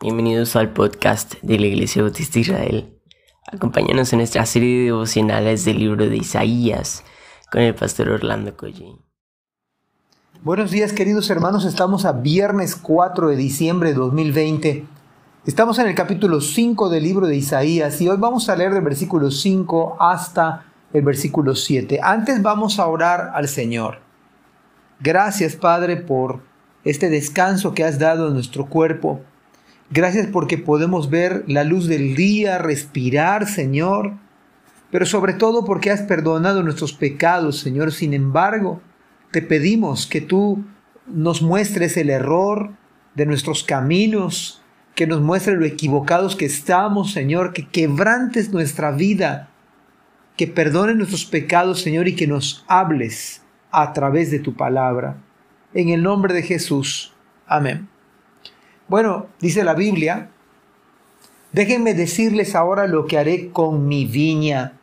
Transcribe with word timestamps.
Bienvenidos 0.00 0.54
al 0.54 0.72
podcast 0.72 1.34
de 1.42 1.58
la 1.58 1.66
Iglesia 1.66 2.02
Bautista 2.02 2.38
Israel. 2.38 3.00
Acompáñanos 3.50 4.12
en 4.12 4.20
nuestra 4.20 4.46
serie 4.46 4.78
de 4.78 4.84
devocionales 4.84 5.64
del 5.64 5.80
libro 5.80 6.08
de 6.08 6.16
Isaías 6.16 7.02
con 7.50 7.62
el 7.62 7.74
pastor 7.74 8.10
Orlando 8.10 8.56
Collín. 8.56 9.00
Buenos 10.44 10.70
días 10.70 10.92
queridos 10.92 11.28
hermanos, 11.30 11.64
estamos 11.64 12.04
a 12.04 12.12
viernes 12.12 12.76
4 12.76 13.30
de 13.30 13.34
diciembre 13.34 13.88
de 13.88 13.96
2020. 13.96 14.84
Estamos 15.44 15.80
en 15.80 15.88
el 15.88 15.96
capítulo 15.96 16.40
5 16.40 16.90
del 16.90 17.02
libro 17.02 17.26
de 17.26 17.34
Isaías 17.34 18.00
y 18.00 18.08
hoy 18.08 18.18
vamos 18.18 18.48
a 18.48 18.54
leer 18.54 18.74
del 18.74 18.84
versículo 18.84 19.32
5 19.32 19.96
hasta 19.98 20.64
el 20.92 21.02
versículo 21.02 21.56
7. 21.56 21.98
Antes 22.00 22.40
vamos 22.40 22.78
a 22.78 22.86
orar 22.86 23.32
al 23.34 23.48
Señor. 23.48 23.98
Gracias 25.00 25.56
Padre 25.56 25.96
por 25.96 26.40
este 26.84 27.10
descanso 27.10 27.74
que 27.74 27.82
has 27.82 27.98
dado 27.98 28.28
a 28.28 28.30
nuestro 28.30 28.66
cuerpo. 28.66 29.22
Gracias 29.90 30.26
porque 30.26 30.58
podemos 30.58 31.08
ver 31.08 31.44
la 31.46 31.64
luz 31.64 31.86
del 31.86 32.14
día, 32.14 32.58
respirar, 32.58 33.46
Señor. 33.46 34.12
Pero 34.90 35.06
sobre 35.06 35.32
todo 35.32 35.64
porque 35.64 35.90
has 35.90 36.02
perdonado 36.02 36.62
nuestros 36.62 36.92
pecados, 36.92 37.58
Señor. 37.58 37.92
Sin 37.92 38.14
embargo, 38.14 38.80
te 39.30 39.42
pedimos 39.42 40.06
que 40.06 40.20
tú 40.20 40.64
nos 41.06 41.42
muestres 41.42 41.96
el 41.96 42.10
error 42.10 42.72
de 43.14 43.26
nuestros 43.26 43.64
caminos, 43.64 44.62
que 44.94 45.06
nos 45.06 45.20
muestres 45.20 45.58
lo 45.58 45.64
equivocados 45.64 46.36
que 46.36 46.46
estamos, 46.46 47.12
Señor, 47.12 47.52
que 47.52 47.66
quebrantes 47.66 48.52
nuestra 48.52 48.90
vida, 48.90 49.50
que 50.36 50.46
perdones 50.46 50.96
nuestros 50.96 51.24
pecados, 51.24 51.80
Señor, 51.80 52.08
y 52.08 52.14
que 52.14 52.26
nos 52.26 52.64
hables 52.68 53.42
a 53.70 53.92
través 53.92 54.30
de 54.30 54.38
tu 54.38 54.54
palabra. 54.54 55.16
En 55.74 55.88
el 55.88 56.02
nombre 56.02 56.34
de 56.34 56.42
Jesús. 56.42 57.14
Amén. 57.46 57.88
Bueno, 58.88 59.26
dice 59.38 59.64
la 59.64 59.74
Biblia, 59.74 60.30
déjenme 61.52 61.92
decirles 61.92 62.54
ahora 62.54 62.86
lo 62.86 63.04
que 63.04 63.18
haré 63.18 63.50
con 63.50 63.86
mi 63.86 64.06
viña. 64.06 64.78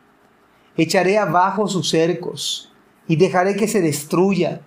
Echaré 0.76 1.18
abajo 1.18 1.66
sus 1.66 1.88
cercos 1.88 2.72
y 3.08 3.16
dejaré 3.16 3.56
que 3.56 3.66
se 3.66 3.80
destruya. 3.80 4.60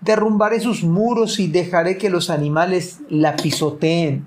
Derrumbaré 0.00 0.60
sus 0.60 0.82
muros 0.82 1.38
y 1.40 1.48
dejaré 1.48 1.98
que 1.98 2.08
los 2.08 2.30
animales 2.30 3.00
la 3.10 3.36
pisoteen. 3.36 4.26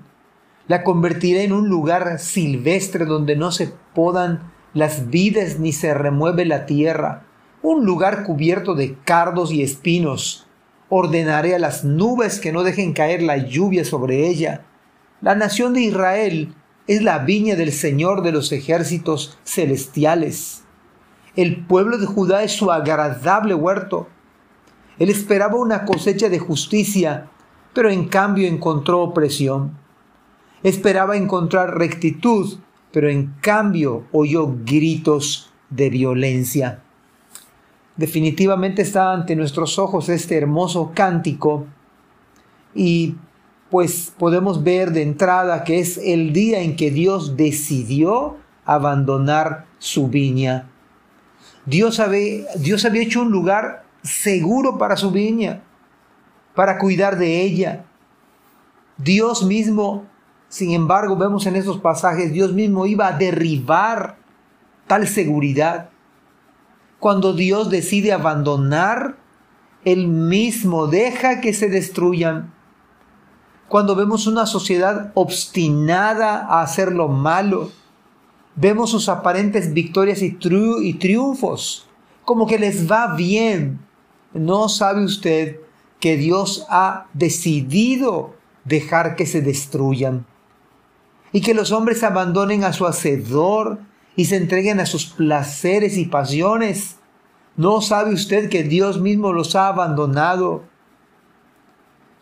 La 0.68 0.84
convertiré 0.84 1.42
en 1.42 1.52
un 1.52 1.68
lugar 1.68 2.20
silvestre 2.20 3.06
donde 3.06 3.34
no 3.34 3.50
se 3.50 3.72
podan 3.92 4.52
las 4.72 5.10
vides 5.10 5.58
ni 5.58 5.72
se 5.72 5.94
remueve 5.94 6.44
la 6.44 6.64
tierra, 6.66 7.24
un 7.60 7.84
lugar 7.84 8.22
cubierto 8.22 8.76
de 8.76 8.96
cardos 9.04 9.50
y 9.50 9.62
espinos 9.62 10.46
ordenaré 10.90 11.54
a 11.54 11.58
las 11.58 11.84
nubes 11.84 12.40
que 12.40 12.52
no 12.52 12.62
dejen 12.62 12.92
caer 12.92 13.22
la 13.22 13.38
lluvia 13.38 13.84
sobre 13.84 14.28
ella. 14.28 14.66
La 15.22 15.34
nación 15.34 15.72
de 15.72 15.82
Israel 15.82 16.54
es 16.86 17.02
la 17.02 17.20
viña 17.20 17.54
del 17.56 17.72
Señor 17.72 18.22
de 18.22 18.32
los 18.32 18.52
ejércitos 18.52 19.38
celestiales. 19.44 20.64
El 21.36 21.64
pueblo 21.64 21.96
de 21.96 22.06
Judá 22.06 22.42
es 22.42 22.52
su 22.52 22.72
agradable 22.72 23.54
huerto. 23.54 24.08
Él 24.98 25.08
esperaba 25.08 25.56
una 25.56 25.84
cosecha 25.84 26.28
de 26.28 26.40
justicia, 26.40 27.30
pero 27.72 27.88
en 27.88 28.08
cambio 28.08 28.48
encontró 28.48 29.00
opresión. 29.00 29.78
Esperaba 30.64 31.16
encontrar 31.16 31.78
rectitud, 31.78 32.58
pero 32.92 33.08
en 33.08 33.34
cambio 33.40 34.06
oyó 34.10 34.52
gritos 34.64 35.52
de 35.70 35.88
violencia 35.88 36.82
definitivamente 37.96 38.82
está 38.82 39.12
ante 39.12 39.36
nuestros 39.36 39.78
ojos 39.78 40.08
este 40.08 40.36
hermoso 40.36 40.92
cántico 40.94 41.66
y 42.74 43.16
pues 43.70 44.12
podemos 44.18 44.64
ver 44.64 44.90
de 44.92 45.02
entrada 45.02 45.64
que 45.64 45.78
es 45.78 45.98
el 45.98 46.32
día 46.32 46.60
en 46.60 46.76
que 46.76 46.90
Dios 46.90 47.36
decidió 47.36 48.36
abandonar 48.64 49.66
su 49.78 50.08
viña. 50.08 50.68
Dios 51.66 52.00
había, 52.00 52.46
Dios 52.56 52.84
había 52.84 53.02
hecho 53.02 53.22
un 53.22 53.30
lugar 53.30 53.84
seguro 54.02 54.78
para 54.78 54.96
su 54.96 55.10
viña, 55.10 55.62
para 56.54 56.78
cuidar 56.78 57.16
de 57.18 57.42
ella. 57.42 57.84
Dios 58.96 59.44
mismo, 59.44 60.04
sin 60.48 60.72
embargo, 60.72 61.16
vemos 61.16 61.46
en 61.46 61.56
esos 61.56 61.78
pasajes, 61.78 62.32
Dios 62.32 62.52
mismo 62.52 62.86
iba 62.86 63.06
a 63.06 63.16
derribar 63.16 64.16
tal 64.86 65.06
seguridad 65.06 65.89
cuando 67.00 67.32
Dios 67.32 67.70
decide 67.70 68.12
abandonar, 68.12 69.16
Él 69.84 70.06
mismo 70.06 70.86
deja 70.86 71.40
que 71.40 71.54
se 71.54 71.68
destruyan. 71.68 72.52
Cuando 73.68 73.96
vemos 73.96 74.26
una 74.26 74.46
sociedad 74.46 75.10
obstinada 75.14 76.46
a 76.46 76.60
hacer 76.62 76.92
lo 76.92 77.08
malo, 77.08 77.70
vemos 78.54 78.90
sus 78.90 79.08
aparentes 79.08 79.72
victorias 79.72 80.20
y, 80.22 80.32
triunfos, 80.94 81.88
como 82.24 82.46
que 82.46 82.58
les 82.58 82.90
va 82.90 83.14
bien. 83.14 83.80
¿No 84.34 84.68
sabe 84.68 85.02
usted 85.02 85.60
que 86.00 86.16
Dios 86.16 86.66
ha 86.68 87.06
decidido 87.14 88.34
dejar 88.64 89.16
que 89.16 89.24
se 89.24 89.40
destruyan? 89.40 90.26
Y 91.32 91.40
que 91.40 91.54
los 91.54 91.72
hombres 91.72 92.02
abandonen 92.02 92.64
a 92.64 92.72
su 92.72 92.86
hacedor 92.86 93.78
y 94.16 94.26
se 94.26 94.36
entreguen 94.36 94.80
a 94.80 94.86
sus 94.86 95.06
placeres 95.06 95.96
y 95.96 96.06
pasiones. 96.06 96.96
¿No 97.56 97.80
sabe 97.80 98.12
usted 98.12 98.48
que 98.48 98.62
Dios 98.62 99.00
mismo 99.00 99.32
los 99.32 99.54
ha 99.56 99.68
abandonado? 99.68 100.64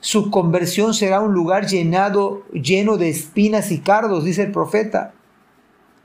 Su 0.00 0.30
conversión 0.30 0.94
será 0.94 1.20
un 1.20 1.32
lugar 1.32 1.66
llenado, 1.66 2.42
lleno 2.52 2.96
de 2.96 3.08
espinas 3.08 3.72
y 3.72 3.80
cardos, 3.80 4.24
dice 4.24 4.42
el 4.44 4.52
profeta. 4.52 5.12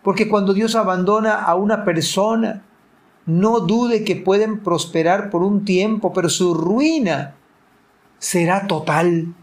Porque 0.02 0.28
cuando 0.28 0.54
Dios 0.54 0.76
abandona 0.76 1.36
a 1.36 1.56
una 1.56 1.86
persona, 1.86 2.64
no 3.26 3.60
dude 3.62 4.04
que 4.04 4.16
pueden 4.16 4.60
prosperar 4.60 5.30
por 5.30 5.44
un 5.44 5.64
tiempo, 5.64 6.12
pero 6.12 6.30
su 6.30 6.54
ruina 6.54 7.36
será 8.20 8.68
total. 8.68 9.34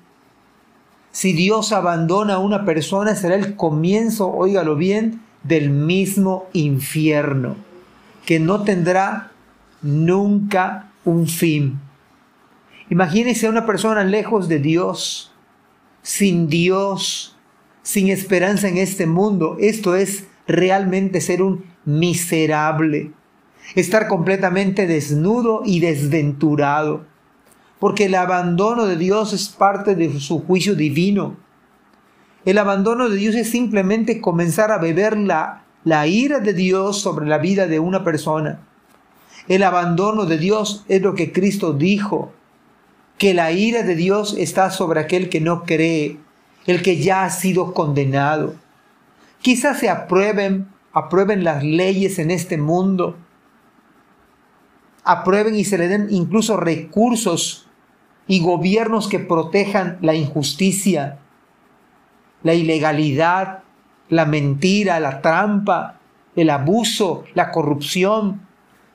Si 1.13 1.33
Dios 1.33 1.73
abandona 1.73 2.35
a 2.35 2.39
una 2.39 2.65
persona, 2.65 3.15
será 3.15 3.37
el 3.37 3.57
comienzo, 3.57 4.29
óigalo 4.29 4.77
bien, 4.77 5.23
del 5.43 5.71
mismo 5.71 6.49
infierno, 6.53 7.57
que 8.27 8.39
no 8.39 8.63
tendrá 8.63 9.33
nunca 9.83 10.91
un 11.05 11.27
fin. 11.27 11.81
Imagínese 12.91 13.47
a 13.47 13.51
una 13.51 13.67
persona 13.67 14.05
lejos 14.05 14.49
de 14.49 14.59
Dios, 14.59 15.33
sin 16.03 16.49
Dios, 16.49 17.37
sin 17.83 18.09
esperanza 18.09 18.69
en 18.69 18.79
este 18.79 19.07
mundo. 19.07 19.57
Esto 19.61 19.95
es 19.95 20.25
realmente 20.47 21.21
ser 21.21 21.43
un 21.43 21.65
miserable, 21.85 23.13
estar 23.75 24.09
completamente 24.09 24.87
desnudo 24.87 25.63
y 25.65 25.81
desventurado, 25.81 27.07
porque 27.79 28.07
el 28.07 28.15
abandono 28.15 28.87
de 28.87 28.97
Dios 28.97 29.33
es 29.33 29.49
parte 29.49 29.95
de 29.95 30.21
su 30.21 30.41
juicio 30.41 30.75
divino 30.75 31.37
el 32.45 32.59
abandono 32.59 33.09
de 33.09 33.17
Dios 33.17 33.35
es 33.35 33.51
simplemente 33.51 34.21
comenzar 34.21 34.73
a 34.73 34.79
beber 34.79 35.17
la, 35.17 35.65
la 35.85 36.07
ira 36.07 36.41
de 36.41 36.55
Dios 36.55 37.01
sobre 37.01 37.27
la 37.27 37.39
vida 37.39 37.67
de 37.67 37.81
una 37.81 38.05
persona. 38.05 38.61
El 39.49 39.63
abandono 39.63 40.27
de 40.27 40.39
Dios 40.39 40.85
es 40.89 41.03
lo 41.03 41.15
que 41.15 41.33
Cristo 41.33 41.73
dijo, 41.73 42.33
que 43.19 43.35
la 43.35 43.53
ira 43.53 43.83
de 43.83 43.95
Dios 43.95 44.35
está 44.39 44.71
sobre 44.71 45.01
aquel 45.01 45.29
que 45.29 45.41
no 45.41 45.65
cree, 45.65 46.19
el 46.67 46.83
que 46.83 46.99
ya 46.99 47.25
ha 47.25 47.31
sido 47.31 47.75
condenado. 47.75 48.55
Quizás 49.43 49.79
se 49.79 49.91
aprueben, 49.91 50.69
aprueben 50.93 51.45
las 51.45 51.63
leyes 51.63 52.19
en 52.19 52.31
este 52.31 52.57
mundo, 52.57 53.17
aprueben 55.05 55.55
y 55.55 55.65
se 55.65 55.77
le 55.77 55.89
den 55.89 56.09
incluso 56.11 56.57
recursos 56.57 57.67
y 58.27 58.41
gobiernos 58.41 59.09
que 59.09 59.19
protejan 59.19 59.99
la 60.01 60.15
injusticia, 60.15 61.19
la 62.43 62.55
ilegalidad, 62.55 63.61
la 64.09 64.27
mentira, 64.27 65.01
la 65.01 65.21
trampa, 65.21 65.99
el 66.37 66.51
abuso, 66.51 67.25
la 67.35 67.51
corrupción. 67.51 68.47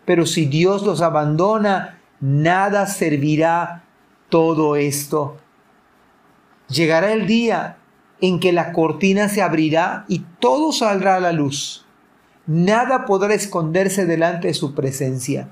Pero 0.06 0.26
si 0.26 0.46
Dios 0.46 0.84
los 0.84 1.02
abandona, 1.02 2.00
nada 2.20 2.88
servirá 2.88 3.84
todo 4.30 4.76
esto. 4.76 5.38
Llegará 6.68 7.14
el 7.14 7.28
día 7.28 7.78
en 8.22 8.40
que 8.40 8.54
la 8.54 8.72
cortina 8.72 9.30
se 9.30 9.42
abrirá 9.42 10.06
y 10.08 10.20
todo 10.40 10.72
saldrá 10.72 11.16
a 11.16 11.20
la 11.20 11.32
luz. 11.32 11.86
Nada 12.48 13.06
podrá 13.06 13.34
esconderse 13.34 14.06
delante 14.06 14.48
de 14.48 14.54
su 14.54 14.74
presencia. 14.74 15.50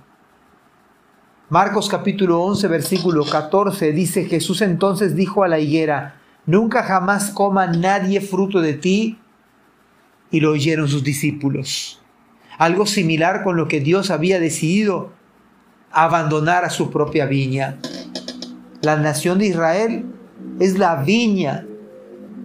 Marcos 1.50 1.88
capítulo 1.90 2.42
11 2.42 2.68
versículo 2.68 3.26
14 3.26 3.92
dice 3.92 4.26
Jesús 4.26 4.62
entonces 4.62 5.16
dijo 5.16 5.44
a 5.44 5.48
la 5.48 5.60
higuera, 5.60 6.16
Nunca 6.46 6.84
jamás 6.84 7.32
coma 7.32 7.68
nadie 7.68 8.22
fruto 8.22 8.62
de 8.62 8.74
ti. 8.74 9.20
Y 10.32 10.40
lo 10.40 10.52
oyeron 10.52 10.88
sus 10.88 11.04
discípulos. 11.04 12.02
Algo 12.58 12.86
similar 12.86 13.44
con 13.44 13.56
lo 13.56 13.68
que 13.68 13.80
Dios 13.80 14.12
había 14.12 14.40
decidido 14.40 15.12
abandonar 15.92 16.66
a 16.66 16.70
su 16.70 16.90
propia 16.90 17.26
viña. 17.26 17.78
La 18.82 18.98
nación 18.98 19.40
de 19.40 19.48
Israel 19.48 20.06
es 20.60 20.78
la 20.78 20.96
viña 21.04 21.66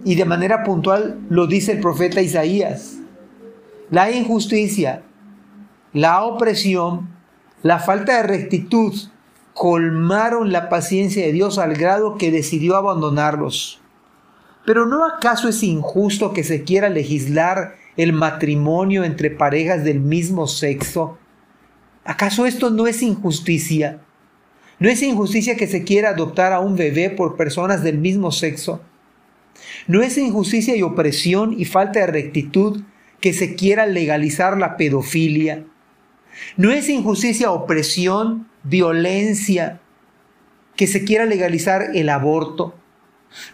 y 0.05 0.15
de 0.15 0.25
manera 0.25 0.63
puntual 0.63 1.19
lo 1.29 1.47
dice 1.47 1.73
el 1.73 1.79
profeta 1.79 2.21
Isaías. 2.21 2.97
La 3.89 4.11
injusticia, 4.11 5.03
la 5.93 6.23
opresión, 6.23 7.09
la 7.63 7.79
falta 7.79 8.17
de 8.17 8.23
rectitud 8.23 8.93
colmaron 9.53 10.51
la 10.51 10.69
paciencia 10.69 11.25
de 11.25 11.33
Dios 11.33 11.57
al 11.57 11.73
grado 11.73 12.17
que 12.17 12.31
decidió 12.31 12.77
abandonarlos. 12.77 13.78
Pero 14.69 14.85
¿no 14.85 15.03
acaso 15.03 15.49
es 15.49 15.63
injusto 15.63 16.31
que 16.31 16.43
se 16.43 16.63
quiera 16.63 16.89
legislar 16.89 17.75
el 17.97 18.13
matrimonio 18.13 19.03
entre 19.03 19.31
parejas 19.31 19.83
del 19.83 19.99
mismo 19.99 20.45
sexo? 20.45 21.17
¿Acaso 22.05 22.45
esto 22.45 22.69
no 22.69 22.85
es 22.85 23.01
injusticia? 23.01 23.99
¿No 24.77 24.87
es 24.87 25.01
injusticia 25.01 25.55
que 25.55 25.65
se 25.65 25.83
quiera 25.83 26.09
adoptar 26.09 26.53
a 26.53 26.59
un 26.59 26.75
bebé 26.75 27.09
por 27.09 27.35
personas 27.35 27.81
del 27.81 27.97
mismo 27.97 28.31
sexo? 28.31 28.79
¿No 29.87 30.03
es 30.03 30.19
injusticia 30.19 30.75
y 30.75 30.83
opresión 30.83 31.55
y 31.57 31.65
falta 31.65 32.01
de 32.01 32.05
rectitud 32.05 32.83
que 33.21 33.33
se 33.33 33.55
quiera 33.55 33.87
legalizar 33.87 34.55
la 34.55 34.77
pedofilia? 34.77 35.65
¿No 36.57 36.69
es 36.69 36.89
injusticia, 36.89 37.49
opresión, 37.49 38.47
violencia 38.61 39.81
que 40.75 40.85
se 40.85 41.05
quiera 41.05 41.25
legalizar 41.25 41.87
el 41.95 42.09
aborto? 42.09 42.78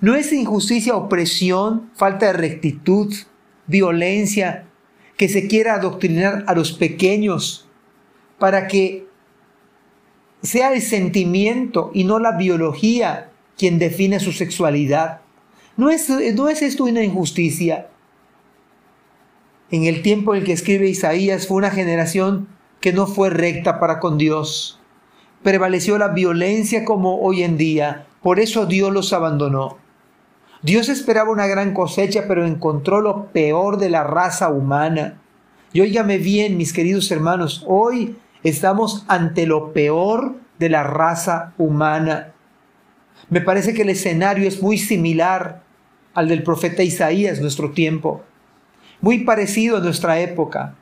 ¿No 0.01 0.16
es 0.16 0.31
injusticia, 0.31 0.95
opresión, 0.95 1.89
falta 1.95 2.27
de 2.27 2.33
rectitud, 2.33 3.13
violencia 3.68 4.68
que 5.18 5.30
se 5.30 5.48
quiera 5.48 5.75
adoctrinar 5.75 6.44
a 6.48 6.54
los 6.54 6.74
pequeños 6.74 7.68
para 8.38 8.68
que 8.68 9.07
sea 10.42 10.74
el 10.74 10.81
sentimiento 10.81 11.92
y 11.94 12.04
no 12.04 12.19
la 12.19 12.33
biología 12.33 13.31
quien 13.57 13.80
define 13.80 14.19
su 14.19 14.31
sexualidad. 14.31 15.22
¿No 15.77 15.89
es, 15.89 16.10
¿No 16.10 16.50
es 16.50 16.62
esto 16.62 16.86
una 16.86 17.04
injusticia? 17.04 17.88
En 19.72 19.86
el 19.86 20.01
tiempo 20.01 20.33
en 20.33 20.42
el 20.42 20.45
que 20.45 20.54
escribe 20.54 20.88
Isaías 20.88 21.48
fue 21.48 21.57
una 21.57 21.72
generación 21.72 22.48
que 22.80 22.94
no 22.94 23.07
fue 23.07 23.30
recta 23.30 23.80
para 23.80 24.00
con 24.00 24.18
Dios. 24.18 24.80
Prevaleció 25.44 25.98
la 25.98 26.10
violencia 26.10 26.86
como 26.86 27.22
hoy 27.22 27.44
en 27.44 27.57
día, 27.57 28.06
por 28.25 28.39
eso 28.39 28.66
Dios 28.66 28.92
los 28.92 29.13
abandonó. 29.13 29.77
Dios 30.63 30.89
esperaba 30.89 31.30
una 31.30 31.45
gran 31.45 31.75
cosecha, 31.75 32.24
pero 32.27 32.44
encontró 32.44 33.00
lo 33.00 33.27
peor 33.27 33.77
de 33.77 33.92
la 33.92 34.04
raza 34.04 34.50
humana. 34.50 35.22
Y 35.72 35.81
óigame 35.81 36.18
bien, 36.18 36.57
mis 36.57 36.74
queridos 36.74 37.12
hermanos, 37.12 37.63
hoy 37.68 38.18
Estamos 38.45 39.06
ante 39.07 39.48
lo 39.48 39.74
peor 39.74 40.36
de 40.60 40.69
la 40.69 40.83
raza 40.83 41.54
humana. 41.57 42.31
Me 43.27 43.42
parece 43.42 43.74
que 43.74 43.81
el 43.81 43.89
escenario 43.89 44.48
es 44.48 44.62
muy 44.62 44.77
similar 44.77 45.63
al 46.13 46.27
del 46.27 46.44
profeta 46.44 46.83
Isaías, 46.83 47.42
nuestro 47.42 47.72
tiempo, 47.72 48.24
muy 49.01 49.24
parecido 49.24 49.77
a 49.77 49.80
nuestra 49.80 50.19
época. 50.19 50.75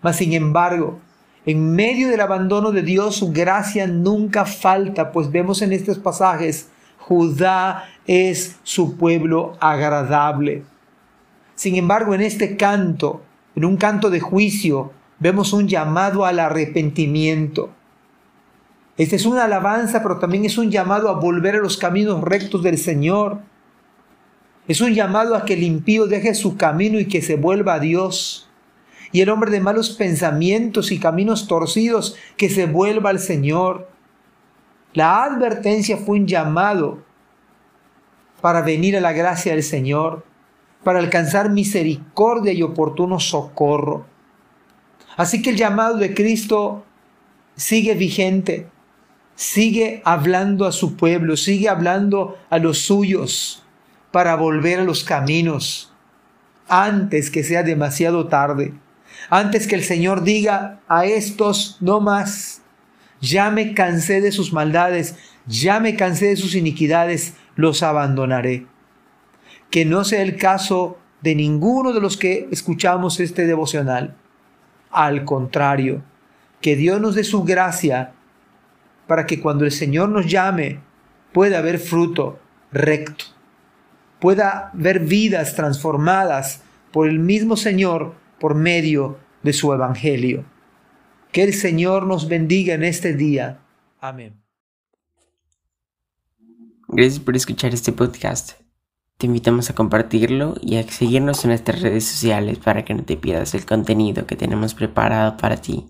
Mas 0.00 0.14
sin 0.14 0.32
embargo, 0.32 1.00
en 1.46 1.74
medio 1.74 2.08
del 2.08 2.20
abandono 2.20 2.70
de 2.70 2.82
Dios, 2.82 3.16
su 3.16 3.32
gracia 3.32 3.86
nunca 3.86 4.44
falta, 4.44 5.12
pues 5.12 5.30
vemos 5.30 5.62
en 5.62 5.72
estos 5.72 5.98
pasajes, 5.98 6.68
Judá 6.98 7.84
es 8.06 8.58
su 8.62 8.96
pueblo 8.96 9.54
agradable. 9.60 10.64
Sin 11.54 11.76
embargo, 11.76 12.14
en 12.14 12.20
este 12.20 12.56
canto, 12.56 13.22
en 13.56 13.64
un 13.64 13.76
canto 13.76 14.10
de 14.10 14.20
juicio, 14.20 14.92
vemos 15.18 15.52
un 15.52 15.66
llamado 15.66 16.24
al 16.24 16.38
arrepentimiento. 16.38 17.70
Esta 18.96 19.16
es 19.16 19.24
una 19.24 19.44
alabanza, 19.44 20.02
pero 20.02 20.18
también 20.18 20.44
es 20.44 20.58
un 20.58 20.70
llamado 20.70 21.08
a 21.08 21.18
volver 21.18 21.56
a 21.56 21.60
los 21.60 21.78
caminos 21.78 22.22
rectos 22.22 22.62
del 22.62 22.76
Señor. 22.76 23.38
Es 24.68 24.82
un 24.82 24.92
llamado 24.92 25.34
a 25.34 25.46
que 25.46 25.54
el 25.54 25.62
impío 25.62 26.06
deje 26.06 26.34
su 26.34 26.58
camino 26.58 27.00
y 27.00 27.06
que 27.06 27.22
se 27.22 27.36
vuelva 27.36 27.74
a 27.74 27.80
Dios. 27.80 28.49
Y 29.12 29.20
el 29.20 29.30
hombre 29.30 29.50
de 29.50 29.60
malos 29.60 29.90
pensamientos 29.90 30.92
y 30.92 31.00
caminos 31.00 31.46
torcidos 31.48 32.16
que 32.36 32.48
se 32.48 32.66
vuelva 32.66 33.10
al 33.10 33.18
Señor. 33.18 33.88
La 34.92 35.24
advertencia 35.24 35.96
fue 35.96 36.18
un 36.18 36.26
llamado 36.26 37.02
para 38.40 38.62
venir 38.62 38.96
a 38.96 39.00
la 39.00 39.12
gracia 39.12 39.52
del 39.52 39.62
Señor, 39.62 40.24
para 40.84 40.98
alcanzar 40.98 41.50
misericordia 41.50 42.52
y 42.52 42.62
oportuno 42.62 43.20
socorro. 43.20 44.06
Así 45.16 45.42
que 45.42 45.50
el 45.50 45.56
llamado 45.56 45.96
de 45.98 46.14
Cristo 46.14 46.84
sigue 47.56 47.94
vigente, 47.94 48.68
sigue 49.34 50.02
hablando 50.04 50.66
a 50.66 50.72
su 50.72 50.96
pueblo, 50.96 51.36
sigue 51.36 51.68
hablando 51.68 52.38
a 52.48 52.58
los 52.58 52.78
suyos 52.78 53.62
para 54.10 54.36
volver 54.36 54.80
a 54.80 54.84
los 54.84 55.04
caminos 55.04 55.92
antes 56.68 57.30
que 57.30 57.42
sea 57.44 57.62
demasiado 57.62 58.28
tarde, 58.28 58.72
antes 59.28 59.66
que 59.66 59.74
el 59.74 59.84
Señor 59.84 60.22
diga 60.22 60.80
a 60.88 61.04
estos 61.04 61.76
no 61.80 62.00
más, 62.00 62.62
ya 63.20 63.50
me 63.50 63.74
cansé 63.74 64.20
de 64.20 64.32
sus 64.32 64.52
maldades, 64.52 65.16
ya 65.46 65.80
me 65.80 65.96
cansé 65.96 66.26
de 66.28 66.36
sus 66.36 66.54
iniquidades, 66.54 67.34
los 67.56 67.82
abandonaré. 67.82 68.66
Que 69.70 69.84
no 69.84 70.04
sea 70.04 70.22
el 70.22 70.36
caso 70.36 70.98
de 71.20 71.34
ninguno 71.34 71.92
de 71.92 72.00
los 72.00 72.16
que 72.16 72.48
escuchamos 72.50 73.20
este 73.20 73.46
devocional. 73.46 74.16
Al 74.90 75.24
contrario, 75.24 76.02
que 76.60 76.76
Dios 76.76 77.00
nos 77.00 77.14
dé 77.14 77.24
su 77.24 77.44
gracia 77.44 78.12
para 79.06 79.26
que 79.26 79.40
cuando 79.40 79.64
el 79.64 79.72
Señor 79.72 80.08
nos 80.08 80.26
llame 80.26 80.80
pueda 81.32 81.58
haber 81.58 81.78
fruto 81.78 82.38
recto, 82.72 83.26
pueda 84.18 84.70
haber 84.74 85.00
vidas 85.00 85.54
transformadas 85.54 86.62
por 86.92 87.08
el 87.08 87.18
mismo 87.18 87.56
Señor 87.56 88.14
por 88.40 88.56
medio 88.56 89.18
de 89.42 89.52
su 89.52 89.72
Evangelio. 89.72 90.44
Que 91.30 91.44
el 91.44 91.54
Señor 91.54 92.04
nos 92.06 92.28
bendiga 92.28 92.74
en 92.74 92.82
este 92.82 93.14
día. 93.14 93.60
Amén. 94.00 94.42
Gracias 96.88 97.20
por 97.20 97.36
escuchar 97.36 97.72
este 97.72 97.92
podcast. 97.92 98.54
Te 99.16 99.26
invitamos 99.26 99.70
a 99.70 99.76
compartirlo 99.76 100.56
y 100.60 100.74
a 100.76 100.82
seguirnos 100.82 101.44
en 101.44 101.50
nuestras 101.50 101.82
redes 101.82 102.04
sociales 102.04 102.58
para 102.58 102.84
que 102.84 102.94
no 102.94 103.04
te 103.04 103.16
pierdas 103.16 103.54
el 103.54 103.64
contenido 103.64 104.26
que 104.26 104.34
tenemos 104.34 104.74
preparado 104.74 105.36
para 105.36 105.58
ti. 105.58 105.86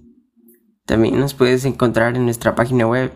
También 0.84 1.18
nos 1.18 1.32
puedes 1.34 1.64
encontrar 1.64 2.16
en 2.16 2.24
nuestra 2.24 2.54
página 2.54 2.86
web 2.86 3.12